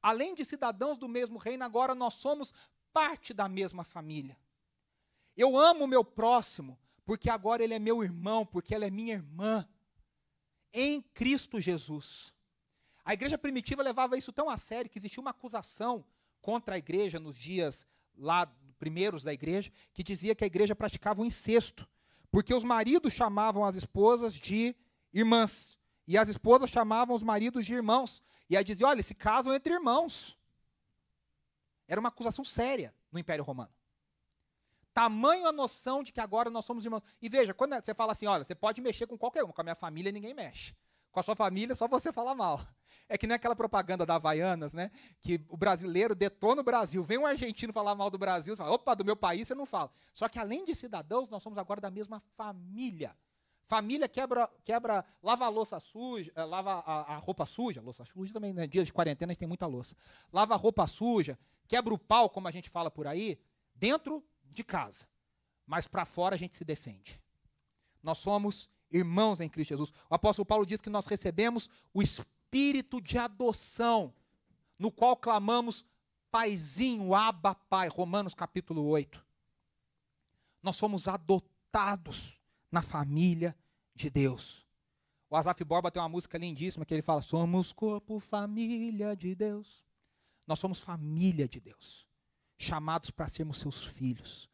[0.00, 2.54] além de cidadãos do mesmo reino, agora nós somos
[2.90, 4.38] parte da mesma família.
[5.36, 9.12] Eu amo o meu próximo, porque agora ele é meu irmão, porque ela é minha
[9.12, 9.68] irmã.
[10.72, 12.32] Em Cristo Jesus.
[13.04, 16.04] A igreja primitiva levava isso tão a sério que existia uma acusação
[16.40, 18.46] contra a igreja nos dias lá
[18.78, 21.88] primeiros da igreja, que dizia que a igreja praticava o incesto,
[22.30, 24.74] porque os maridos chamavam as esposas de
[25.12, 28.22] irmãs e as esposas chamavam os maridos de irmãos.
[28.48, 30.38] E aí dizia, olha, se casam entre irmãos.
[31.86, 33.72] Era uma acusação séria no Império Romano.
[34.98, 37.04] Tamanho a noção de que agora nós somos irmãos.
[37.22, 39.62] E veja, quando você fala assim, olha, você pode mexer com qualquer um, com a
[39.62, 40.74] minha família ninguém mexe.
[41.12, 42.66] Com a sua família, só você fala mal.
[43.08, 44.90] É que nem aquela propaganda da Havaianas, né?
[45.20, 47.04] Que o brasileiro detona o Brasil.
[47.04, 49.64] Vem um argentino falar mal do Brasil, você fala, opa, do meu país você não
[49.64, 49.88] fala.
[50.12, 53.14] Só que além de cidadãos, nós somos agora da mesma família.
[53.68, 58.32] Família quebra, quebra lava a louça suja, eh, lava a, a, roupa suja, louça suja
[58.32, 58.66] também, né?
[58.66, 59.94] Dias de quarentena a gente tem muita louça.
[60.32, 63.38] Lava a roupa suja, quebra o pau, como a gente fala por aí,
[63.76, 65.06] dentro de casa.
[65.66, 67.20] Mas para fora a gente se defende.
[68.02, 69.92] Nós somos irmãos em Cristo Jesus.
[70.08, 74.14] O apóstolo Paulo diz que nós recebemos o espírito de adoção,
[74.78, 75.84] no qual clamamos
[76.30, 79.24] Paizinho, Abba Pai, Romanos capítulo 8.
[80.62, 83.56] Nós somos adotados na família
[83.94, 84.66] de Deus.
[85.30, 89.84] O Asaf Borba tem uma música lindíssima que ele fala: Somos corpo, família de Deus.
[90.46, 92.07] Nós somos família de Deus,
[92.58, 94.50] chamados para sermos seus filhos.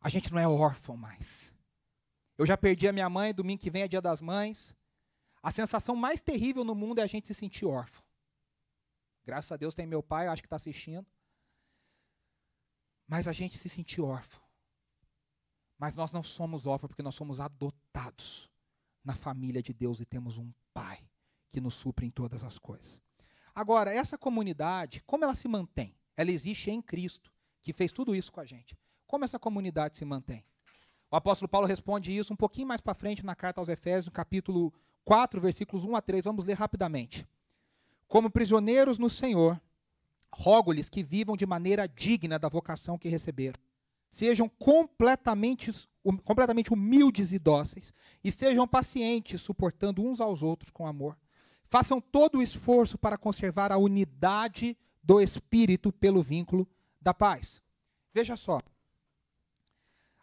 [0.00, 1.52] A gente não é órfão mais.
[2.36, 4.74] Eu já perdi a minha mãe, domingo que vem é dia das mães.
[5.42, 8.02] A sensação mais terrível no mundo é a gente se sentir órfão.
[9.24, 11.06] Graças a Deus tem meu pai, acho que está assistindo.
[13.06, 14.42] Mas a gente se sentir órfão.
[15.78, 18.50] Mas nós não somos órfãos porque nós somos adotados
[19.04, 21.04] na família de Deus e temos um pai
[21.50, 23.00] que nos supre em todas as coisas.
[23.54, 25.94] Agora, essa comunidade, como ela se mantém?
[26.16, 28.76] Ela existe em Cristo, que fez tudo isso com a gente.
[29.06, 30.44] Como essa comunidade se mantém?
[31.10, 34.72] O apóstolo Paulo responde isso um pouquinho mais para frente na carta aos Efésios, capítulo
[35.04, 36.24] 4, versículos 1 a 3.
[36.24, 37.26] Vamos ler rapidamente.
[38.08, 39.60] Como prisioneiros no Senhor,
[40.32, 43.60] rogo-lhes que vivam de maneira digna da vocação que receberam
[44.12, 45.72] sejam completamente,
[46.22, 51.16] completamente humildes e dóceis, e sejam pacientes, suportando uns aos outros com amor.
[51.64, 56.68] Façam todo o esforço para conservar a unidade do espírito pelo vínculo
[57.00, 57.60] da paz.
[58.12, 58.60] Veja só.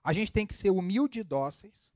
[0.04, 1.92] A gente tem que ser humilde e dóceis,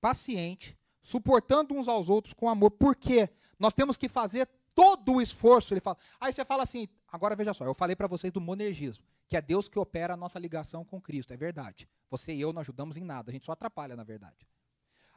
[0.00, 2.72] paciente, suportando uns aos outros com amor.
[2.72, 3.30] Por quê?
[3.58, 5.72] Nós temos que fazer todo o esforço.
[5.72, 5.96] Ele fala.
[6.20, 9.42] Aí você fala assim, agora veja só, eu falei para vocês do monergismo que é
[9.42, 11.32] Deus que opera a nossa ligação com Cristo.
[11.32, 11.88] É verdade.
[12.10, 14.48] Você e eu não ajudamos em nada, a gente só atrapalha, na verdade.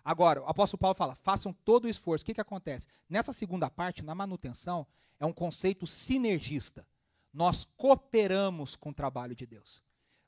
[0.04, 2.24] Agora, o apóstolo Paulo fala: façam todo o esforço.
[2.24, 2.88] O que, que acontece?
[3.10, 4.86] Nessa segunda parte, na manutenção,
[5.21, 6.86] é um conceito sinergista.
[7.34, 9.81] Nós cooperamos com o trabalho de Deus.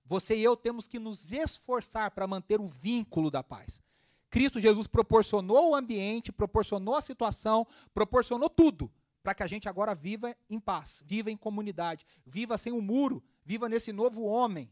[0.05, 3.81] Você e eu temos que nos esforçar para manter o vínculo da paz.
[4.29, 8.89] Cristo Jesus proporcionou o ambiente, proporcionou a situação, proporcionou tudo
[9.21, 13.21] para que a gente agora viva em paz, viva em comunidade, viva sem um muro,
[13.45, 14.71] Viva nesse novo homem,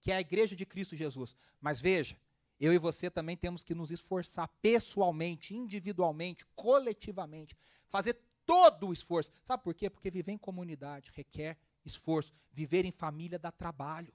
[0.00, 1.36] que é a igreja de Cristo Jesus.
[1.60, 2.16] Mas veja,
[2.58, 7.56] eu e você também temos que nos esforçar pessoalmente, individualmente, coletivamente,
[7.88, 8.18] fazer
[8.50, 9.30] todo o esforço.
[9.44, 9.88] Sabe por quê?
[9.88, 12.34] Porque viver em comunidade requer esforço.
[12.50, 14.12] Viver em família dá trabalho.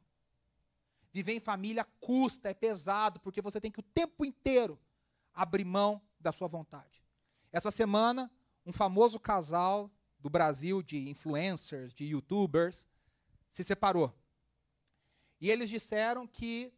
[1.13, 4.77] Viver em família custa, é pesado, porque você tem que o tempo inteiro
[5.33, 7.01] abrir mão da sua vontade.
[7.49, 8.29] Essa semana,
[8.65, 12.85] um famoso casal do Brasil de influencers, de youtubers,
[13.53, 14.13] se separou.
[15.39, 16.73] E eles disseram que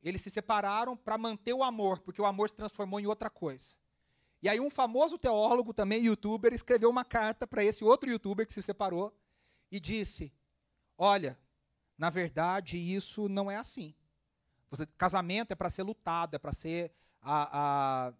[0.00, 3.74] eles se separaram para manter o amor, porque o amor se transformou em outra coisa.
[4.44, 8.52] E aí um famoso teólogo, também youtuber, escreveu uma carta para esse outro youtuber que
[8.52, 9.10] se separou
[9.72, 10.30] e disse:
[10.98, 11.38] "Olha,
[11.96, 13.94] na verdade isso não é assim.
[14.68, 18.14] Você, casamento é para ser lutado, é para ser a, a,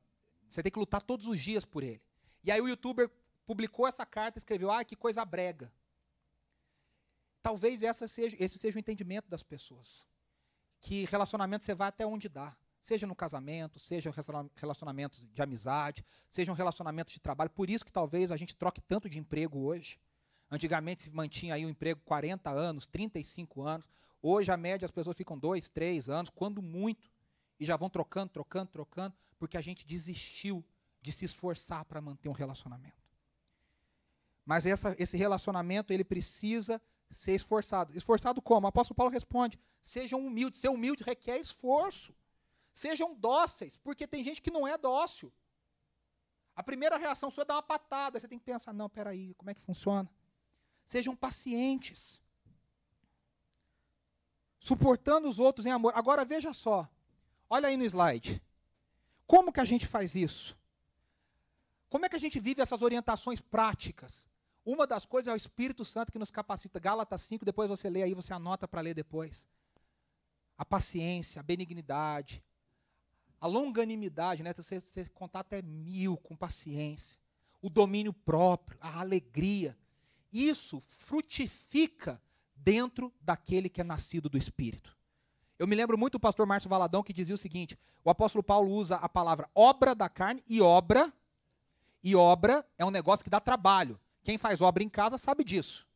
[0.49, 2.01] você tem que lutar todos os dias por ele.
[2.43, 3.11] E aí o youtuber
[3.45, 5.71] publicou essa carta e escreveu: "Ah, que coisa brega.
[7.43, 10.07] Talvez seja, esse seja o entendimento das pessoas.
[10.81, 12.57] Que relacionamento você vai até onde dá.
[12.85, 14.13] Seja no casamento, seja
[14.57, 17.49] relacionamentos de amizade, seja um relacionamento de trabalho.
[17.49, 19.99] Por isso que talvez a gente troque tanto de emprego hoje.
[20.51, 23.87] Antigamente se mantinha aí um emprego 40 anos, 35 anos.
[24.21, 27.11] Hoje a média as pessoas ficam dois, três anos, quando muito,
[27.59, 30.63] e já vão trocando, trocando, trocando, porque a gente desistiu
[31.01, 33.03] de se esforçar para manter um relacionamento.
[34.45, 36.79] Mas essa, esse relacionamento ele precisa
[37.11, 37.97] ser esforçado.
[37.97, 38.67] Esforçado como?
[38.67, 40.61] O apóstolo Paulo responde: sejam humildes.
[40.61, 42.15] Ser humilde requer esforço.
[42.75, 45.33] Sejam dóceis, porque tem gente que não é dócil.
[46.57, 48.19] A primeira reação sua é dar uma patada.
[48.19, 50.11] Você tem que pensar: não, peraí, como é que funciona?
[50.85, 52.21] Sejam pacientes.
[54.59, 55.93] Suportando os outros em amor.
[55.95, 56.91] Agora veja só.
[57.49, 58.43] Olha aí no slide.
[59.25, 60.59] Como que a gente faz isso?
[61.89, 64.27] Como é que a gente vive essas orientações práticas?
[64.65, 66.81] Uma das coisas é o Espírito Santo que nos capacita.
[66.81, 69.47] Gálatas 5, depois você lê aí, você anota para ler depois.
[70.59, 72.43] A paciência, a benignidade,
[73.45, 74.55] a longanimidade, né?
[74.55, 77.21] Você, você contar até mil com paciência.
[77.61, 79.77] O domínio próprio, a alegria.
[80.33, 82.19] Isso frutifica
[82.57, 84.97] dentro daquele que é nascido do Espírito.
[85.59, 88.71] Eu me lembro muito do pastor Márcio Valadão que dizia o seguinte: o apóstolo Paulo
[88.71, 91.13] usa a palavra obra da carne e obra.
[92.03, 94.01] E obra é um negócio que dá trabalho.
[94.23, 95.87] Quem faz obra em casa sabe disso.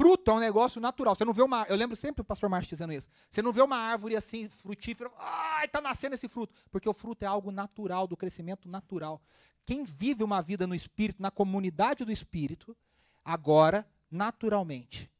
[0.00, 1.14] Fruto é um negócio natural.
[1.14, 1.66] Você não vê uma.
[1.68, 3.06] Eu lembro sempre do pastor Márcio dizendo isso.
[3.30, 5.10] Você não vê uma árvore assim, frutífera.
[5.18, 6.54] Ai, está nascendo esse fruto.
[6.70, 9.20] Porque o fruto é algo natural, do crescimento natural.
[9.66, 12.74] Quem vive uma vida no Espírito, na comunidade do Espírito,
[13.22, 15.10] agora, naturalmente,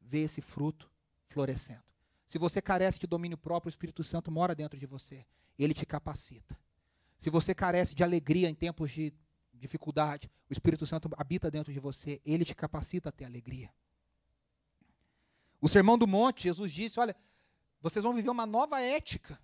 [0.00, 0.90] vê esse fruto
[1.28, 1.84] florescendo.
[2.26, 5.26] Se você carece de domínio próprio, o Espírito Santo mora dentro de você.
[5.58, 6.58] Ele te capacita.
[7.18, 9.12] Se você carece de alegria em tempos de
[9.52, 13.70] dificuldade, o Espírito Santo habita dentro de você, ele te capacita a ter alegria.
[15.60, 17.14] O Sermão do Monte, Jesus disse: Olha,
[17.80, 19.38] vocês vão viver uma nova ética,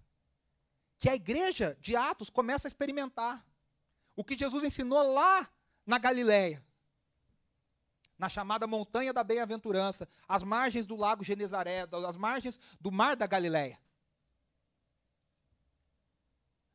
[0.98, 3.44] que a igreja de Atos começa a experimentar.
[4.14, 5.48] O que Jesus ensinou lá
[5.85, 6.64] na Galileia,
[8.18, 13.26] na chamada Montanha da Bem-aventurança, às margens do lago Genezaré, às margens do mar da
[13.26, 13.79] Galileia.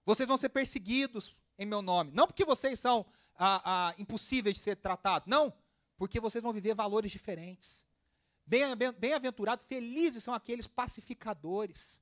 [0.06, 2.12] Vocês vão ser perseguidos em meu nome.
[2.13, 5.27] Não porque vocês são ah, ah, impossíveis de ser tratados.
[5.27, 5.54] Não,
[5.97, 7.86] porque vocês vão viver valores diferentes.
[8.99, 12.01] Bem-aventurados, felizes são aqueles pacificadores.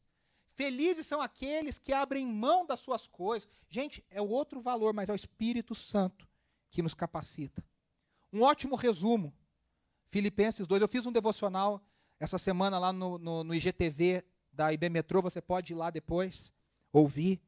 [0.55, 3.47] Felizes são aqueles que abrem mão das suas coisas.
[3.69, 6.27] Gente, é outro valor, mas é o Espírito Santo
[6.69, 7.63] que nos capacita.
[8.33, 9.33] Um ótimo resumo.
[10.09, 10.81] Filipenses 2.
[10.81, 11.81] Eu fiz um devocional
[12.19, 15.21] essa semana lá no, no, no IGTV da IB Metrô.
[15.21, 16.51] Você pode ir lá depois,
[16.91, 17.39] ouvir.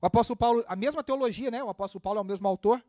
[0.00, 1.62] O apóstolo Paulo, a mesma teologia, né?
[1.62, 2.82] O apóstolo Paulo é o mesmo autor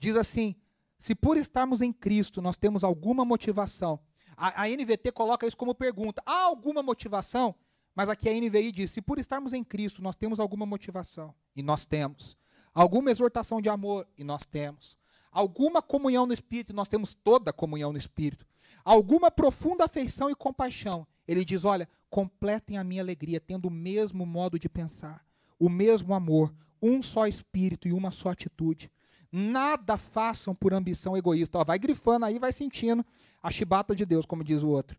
[0.00, 0.56] diz assim:
[0.98, 4.00] se por estarmos em Cristo nós temos alguma motivação,
[4.36, 7.54] a, a NVT coloca isso como pergunta: há alguma motivação?
[7.94, 11.62] Mas aqui a NVI diz: se por estarmos em Cristo nós temos alguma motivação, e
[11.62, 12.36] nós temos,
[12.74, 14.96] alguma exortação de amor, e nós temos,
[15.30, 18.46] alguma comunhão no Espírito, e nós temos toda a comunhão no Espírito,
[18.84, 24.24] alguma profunda afeição e compaixão, ele diz: olha, completem a minha alegria, tendo o mesmo
[24.26, 25.24] modo de pensar,
[25.58, 28.90] o mesmo amor, um só espírito e uma só atitude.
[29.32, 31.58] Nada façam por ambição egoísta.
[31.58, 33.04] Ó, vai grifando aí, vai sentindo
[33.42, 34.98] a chibata de Deus, como diz o outro.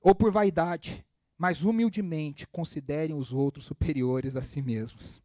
[0.00, 1.04] Ou por vaidade,
[1.38, 5.20] mas humildemente considerem os outros superiores a si mesmos.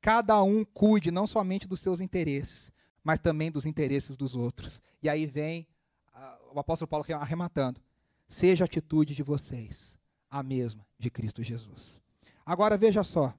[0.00, 4.82] Cada um cuide não somente dos seus interesses, mas também dos interesses dos outros.
[5.02, 5.66] E aí vem
[6.14, 7.80] uh, o apóstolo Paulo arrematando:
[8.28, 9.98] seja a atitude de vocês
[10.30, 12.00] a mesma de Cristo Jesus.
[12.44, 13.34] Agora veja só.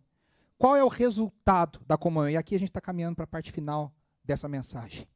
[0.58, 2.32] Qual é o resultado da comunhão?
[2.32, 3.94] E aqui a gente está caminhando para a parte final
[4.24, 5.08] dessa mensagem.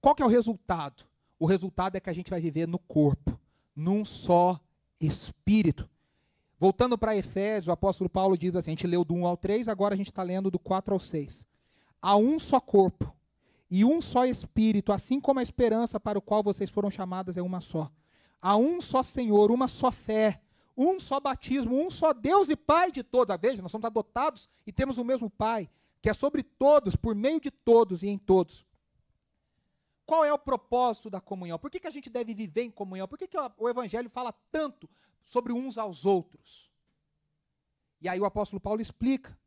[0.00, 1.04] Qual que é o resultado?
[1.40, 3.36] O resultado é que a gente vai viver no corpo,
[3.74, 4.60] num só
[5.00, 5.88] espírito.
[6.58, 9.66] Voltando para Efésios, o apóstolo Paulo diz assim: a gente leu do 1 ao 3,
[9.66, 11.44] agora a gente está lendo do 4 ao 6.
[12.00, 13.12] Há um só corpo
[13.68, 17.42] e um só espírito, assim como a esperança para o qual vocês foram chamados é
[17.42, 17.90] uma só.
[18.40, 20.40] Há um só Senhor, uma só fé
[20.80, 23.30] um só batismo, um só Deus e Pai de todos.
[23.30, 25.68] Ah, veja, nós somos adotados e temos o mesmo Pai,
[26.00, 28.64] que é sobre todos, por meio de todos e em todos.
[30.10, 31.56] Qual é o propósito da comunhão?
[31.56, 33.06] Por que, que a gente deve viver em comunhão?
[33.06, 34.90] Por que, que o Evangelho fala tanto
[35.22, 36.68] sobre uns aos outros?
[38.00, 39.38] E aí o apóstolo Paulo explica.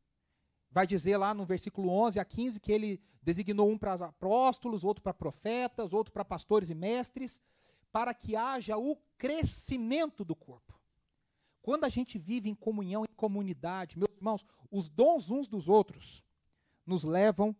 [0.71, 5.04] Vai dizer lá no versículo 11 a 15 que ele designou um para apóstolos, outro
[5.04, 7.41] para profetas, outro para pastores e mestres,
[7.91, 10.80] para que haja o crescimento do corpo.
[11.62, 16.23] Quando a gente vive em comunhão, em comunidade, meus irmãos, os dons uns dos outros
[16.86, 17.54] nos levam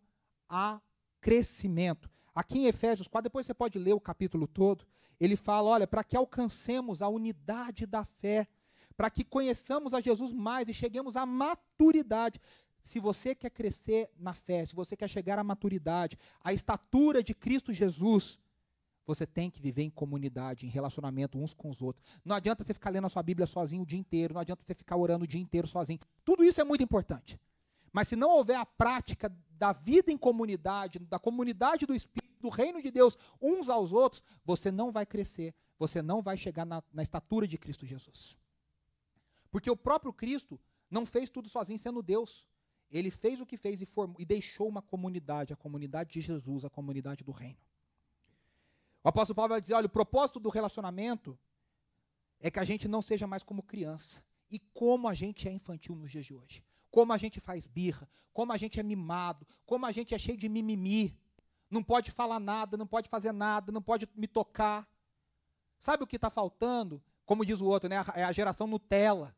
[0.48, 0.80] a
[1.20, 2.13] crescimento.
[2.34, 4.84] Aqui em Efésios 4, depois você pode ler o capítulo todo,
[5.20, 8.48] ele fala: olha, para que alcancemos a unidade da fé,
[8.96, 12.40] para que conheçamos a Jesus mais e cheguemos à maturidade.
[12.82, 17.34] Se você quer crescer na fé, se você quer chegar à maturidade, à estatura de
[17.34, 18.38] Cristo Jesus,
[19.06, 22.04] você tem que viver em comunidade, em relacionamento uns com os outros.
[22.24, 24.74] Não adianta você ficar lendo a sua Bíblia sozinho o dia inteiro, não adianta você
[24.74, 25.98] ficar orando o dia inteiro sozinho.
[26.24, 27.38] Tudo isso é muito importante.
[27.92, 32.50] Mas se não houver a prática da vida em comunidade, da comunidade do Espírito, do
[32.50, 36.82] reino de Deus, uns aos outros, você não vai crescer, você não vai chegar na,
[36.92, 38.36] na estatura de Cristo Jesus.
[39.50, 42.46] Porque o próprio Cristo não fez tudo sozinho sendo Deus.
[42.90, 46.64] Ele fez o que fez e, formou, e deixou uma comunidade, a comunidade de Jesus,
[46.64, 47.58] a comunidade do reino.
[49.02, 51.38] O apóstolo Paulo vai dizer: olha, o propósito do relacionamento
[52.40, 54.22] é que a gente não seja mais como criança.
[54.50, 56.62] E como a gente é infantil nos dias de hoje.
[56.90, 60.36] Como a gente faz birra, como a gente é mimado, como a gente é cheio
[60.36, 61.16] de mimimi.
[61.74, 64.88] Não pode falar nada, não pode fazer nada, não pode me tocar.
[65.80, 67.02] Sabe o que está faltando?
[67.26, 67.96] Como diz o outro, né?
[68.14, 69.36] É a geração Nutella.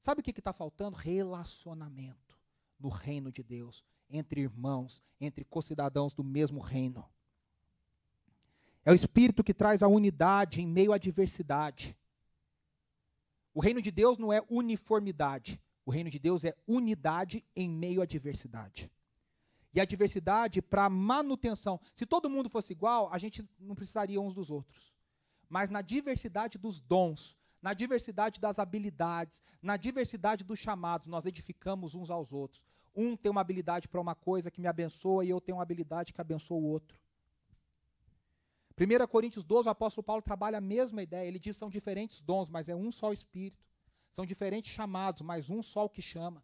[0.00, 0.96] Sabe o que está faltando?
[0.96, 2.38] Relacionamento
[2.78, 7.06] no reino de Deus, entre irmãos, entre co-cidadãos do mesmo reino.
[8.82, 11.94] É o Espírito que traz a unidade em meio à diversidade.
[13.52, 15.60] O reino de Deus não é uniformidade.
[15.84, 18.90] O reino de Deus é unidade em meio à diversidade.
[19.72, 21.80] E a diversidade para manutenção.
[21.94, 24.92] Se todo mundo fosse igual, a gente não precisaria uns dos outros.
[25.48, 31.94] Mas na diversidade dos dons, na diversidade das habilidades, na diversidade dos chamados, nós edificamos
[31.94, 32.62] uns aos outros.
[32.94, 36.12] Um tem uma habilidade para uma coisa que me abençoa e eu tenho uma habilidade
[36.12, 36.98] que abençoa o outro.
[38.76, 41.28] 1 Coríntios 12, o apóstolo Paulo trabalha a mesma ideia.
[41.28, 43.68] Ele diz que são diferentes dons, mas é um só Espírito.
[44.10, 46.42] São diferentes chamados, mas um só o que chama.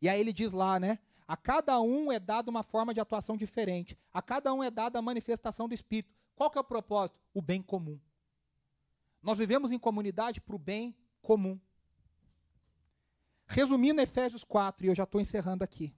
[0.00, 0.98] E aí ele diz lá, né?
[1.26, 3.96] A cada um é dada uma forma de atuação diferente.
[4.12, 6.12] A cada um é dada a manifestação do Espírito.
[6.34, 7.18] Qual que é o propósito?
[7.32, 7.98] O bem comum.
[9.22, 11.58] Nós vivemos em comunidade para o bem comum.
[13.46, 15.94] Resumindo Efésios 4, e eu já estou encerrando aqui.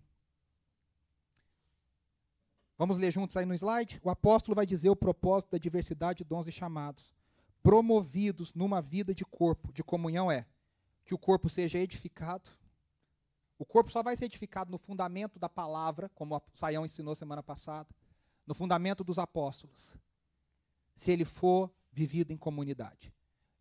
[2.76, 4.00] Vamos ler juntos aí no slide?
[4.02, 7.14] O apóstolo vai dizer o propósito da diversidade de dons e chamados.
[7.62, 10.44] Promovidos numa vida de corpo, de comunhão é
[11.04, 12.50] que o corpo seja edificado.
[13.58, 17.42] O corpo só vai ser edificado no fundamento da palavra, como o Saião ensinou semana
[17.42, 17.88] passada,
[18.46, 19.96] no fundamento dos apóstolos,
[20.94, 23.12] se ele for vivido em comunidade.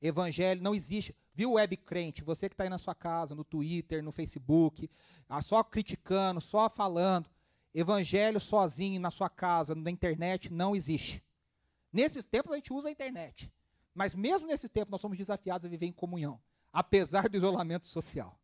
[0.01, 1.15] Evangelho não existe.
[1.33, 2.23] Viu, web crente?
[2.23, 4.89] Você que está aí na sua casa, no Twitter, no Facebook,
[5.29, 7.29] ah, só criticando, só falando.
[7.73, 11.23] Evangelho sozinho na sua casa, na internet, não existe.
[11.91, 13.51] Nesses tempos a gente usa a internet.
[13.93, 16.39] Mas mesmo nesses tempos nós somos desafiados a viver em comunhão,
[16.71, 18.37] apesar do isolamento social.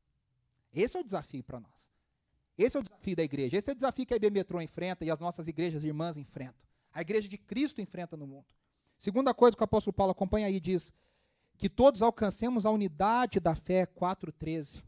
[0.74, 1.92] Esse é o desafio para nós.
[2.58, 3.58] Esse é o desafio da igreja.
[3.58, 6.68] Esse é o desafio que a IB Metrô enfrenta e as nossas igrejas irmãs enfrentam.
[6.92, 8.48] A igreja de Cristo enfrenta no mundo.
[8.98, 10.94] Segunda coisa que o apóstolo Paulo acompanha aí diz:
[11.60, 14.82] que todos alcancemos a unidade da fé, 4,13.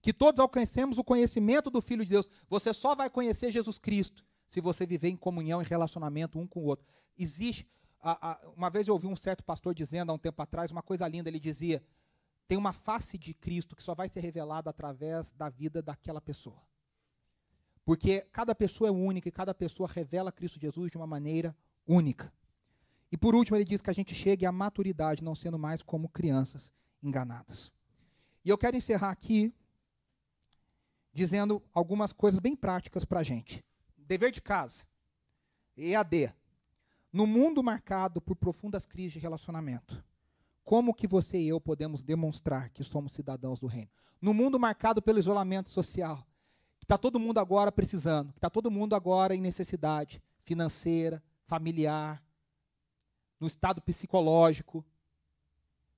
[0.00, 2.28] Que todos alcancemos o conhecimento do Filho de Deus.
[2.48, 6.60] Você só vai conhecer Jesus Cristo se você viver em comunhão e relacionamento um com
[6.60, 6.84] o outro.
[7.16, 7.66] Existe.
[8.00, 10.82] A, a, uma vez eu ouvi um certo pastor dizendo, há um tempo atrás, uma
[10.82, 11.28] coisa linda.
[11.28, 11.80] Ele dizia:
[12.46, 16.60] tem uma face de Cristo que só vai ser revelada através da vida daquela pessoa.
[17.84, 22.32] Porque cada pessoa é única e cada pessoa revela Cristo Jesus de uma maneira única.
[23.10, 26.08] E por último, ele diz que a gente chegue à maturidade, não sendo mais como
[26.08, 26.72] crianças
[27.02, 27.70] enganadas.
[28.44, 29.52] E eu quero encerrar aqui
[31.12, 33.64] dizendo algumas coisas bem práticas para a gente.
[33.98, 34.84] Dever de casa.
[35.76, 36.32] EAD.
[37.12, 40.02] No mundo marcado por profundas crises de relacionamento,
[40.64, 43.90] como que você e eu podemos demonstrar que somos cidadãos do reino?
[44.20, 46.26] No mundo marcado pelo isolamento social,
[46.78, 52.22] que está todo mundo agora precisando, que está todo mundo agora em necessidade financeira, familiar,
[53.40, 54.84] no estado psicológico.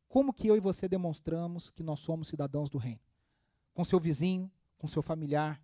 [0.09, 3.01] Como que eu e você demonstramos que nós somos cidadãos do reino?
[3.75, 5.61] Com seu vizinho, com seu familiar.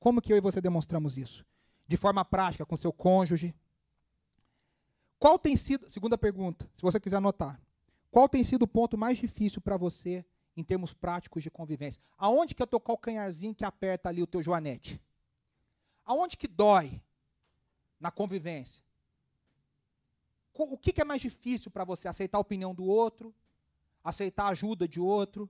[0.00, 1.44] Como que eu e você demonstramos isso?
[1.86, 3.54] De forma prática, com seu cônjuge.
[5.18, 7.60] Qual tem sido, segunda pergunta, se você quiser anotar.
[8.16, 10.24] Qual tem sido o ponto mais difícil para você
[10.56, 12.02] em termos práticos de convivência?
[12.16, 14.98] Aonde que é o calcanharzinho que aperta ali o teu joanete?
[16.02, 17.02] Aonde que dói
[18.00, 18.82] na convivência?
[20.54, 22.08] o que, é mais difícil para você?
[22.08, 23.34] Aceitar a opinião do outro?
[24.02, 25.46] Aceitar a ajuda de outro?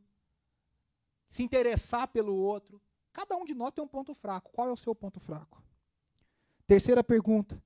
[1.29, 2.83] Se interessar pelo outro?
[3.12, 4.51] Cada um de nós tem um ponto fraco.
[4.51, 5.62] Qual é o seu ponto fraco?
[6.67, 7.62] Terceira pergunta: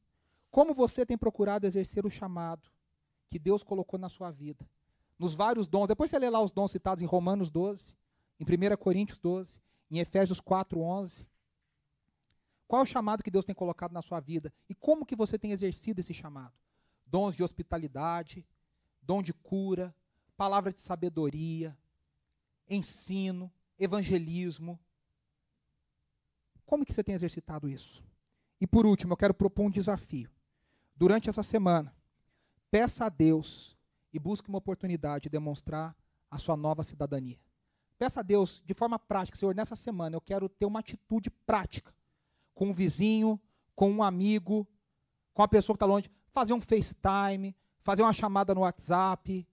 [0.51, 2.68] Como você tem procurado exercer o chamado
[3.30, 4.68] que Deus colocou na sua vida?
[5.20, 5.86] Nos vários dons.
[5.86, 7.94] Depois você lê lá os dons citados em Romanos 12,
[8.40, 9.60] em 1 Coríntios 12,
[9.90, 11.26] em Efésios 4, 11.
[12.66, 14.52] Qual é o chamado que Deus tem colocado na sua vida?
[14.68, 16.54] E como que você tem exercido esse chamado?
[17.10, 18.46] dons de hospitalidade,
[19.02, 19.94] dom de cura,
[20.36, 21.76] palavra de sabedoria,
[22.68, 24.78] ensino, evangelismo.
[26.64, 28.04] Como que você tem exercitado isso?
[28.60, 30.30] E por último, eu quero propor um desafio.
[30.94, 31.94] Durante essa semana,
[32.70, 33.76] peça a Deus
[34.12, 35.96] e busque uma oportunidade de demonstrar
[36.30, 37.38] a sua nova cidadania.
[37.98, 41.94] Peça a Deus de forma prática, Senhor, nessa semana eu quero ter uma atitude prática
[42.54, 43.40] com um vizinho,
[43.74, 44.66] com um amigo,
[45.34, 49.46] com a pessoa que está longe fazer um FaceTime, fazer uma chamada no WhatsApp,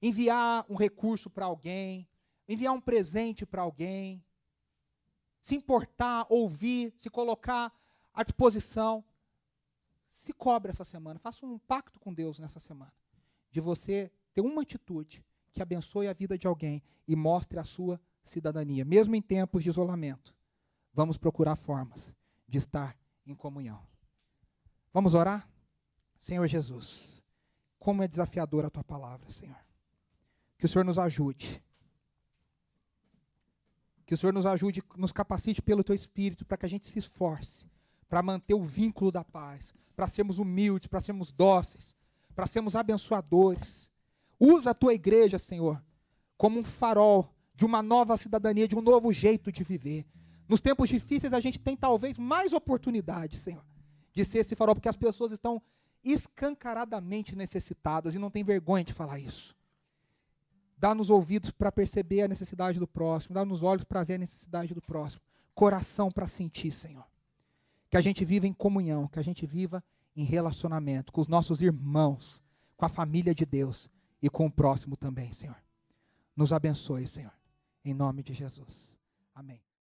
[0.00, 2.08] enviar um recurso para alguém,
[2.48, 4.24] enviar um presente para alguém,
[5.42, 7.72] se importar, ouvir, se colocar
[8.12, 9.04] à disposição.
[10.08, 12.92] se cobre essa semana, faça um pacto com Deus nessa semana,
[13.52, 18.00] de você ter uma atitude que abençoe a vida de alguém e mostre a sua
[18.24, 20.34] cidadania, mesmo em tempos de isolamento.
[20.92, 22.14] Vamos procurar formas
[22.48, 22.96] de estar
[23.26, 23.86] em comunhão.
[24.92, 25.48] Vamos orar?
[26.20, 27.22] Senhor Jesus,
[27.78, 29.56] como é desafiadora a tua palavra, Senhor.
[30.56, 31.62] Que o Senhor nos ajude.
[34.06, 36.98] Que o Senhor nos ajude, nos capacite pelo teu espírito para que a gente se
[36.98, 37.70] esforce
[38.08, 41.94] para manter o vínculo da paz, para sermos humildes, para sermos dóceis,
[42.34, 43.90] para sermos abençoadores.
[44.38, 45.82] Usa a tua igreja, Senhor,
[46.36, 50.06] como um farol de uma nova cidadania, de um novo jeito de viver.
[50.48, 53.64] Nos tempos difíceis a gente tem talvez mais oportunidade, Senhor,
[54.12, 55.62] de ser esse farol, porque as pessoas estão
[56.04, 59.54] escancaradamente necessitadas e não tem vergonha de falar isso.
[60.76, 64.82] Dá-nos ouvidos para perceber a necessidade do próximo, dá-nos olhos para ver a necessidade do
[64.82, 65.22] próximo,
[65.54, 67.06] coração para sentir, Senhor.
[67.88, 71.62] Que a gente viva em comunhão, que a gente viva em relacionamento com os nossos
[71.62, 72.42] irmãos,
[72.76, 73.88] com a família de Deus
[74.20, 75.56] e com o próximo também, Senhor.
[76.36, 77.32] Nos abençoe, Senhor.
[77.84, 78.98] Em nome de Jesus.
[79.34, 79.60] Amém.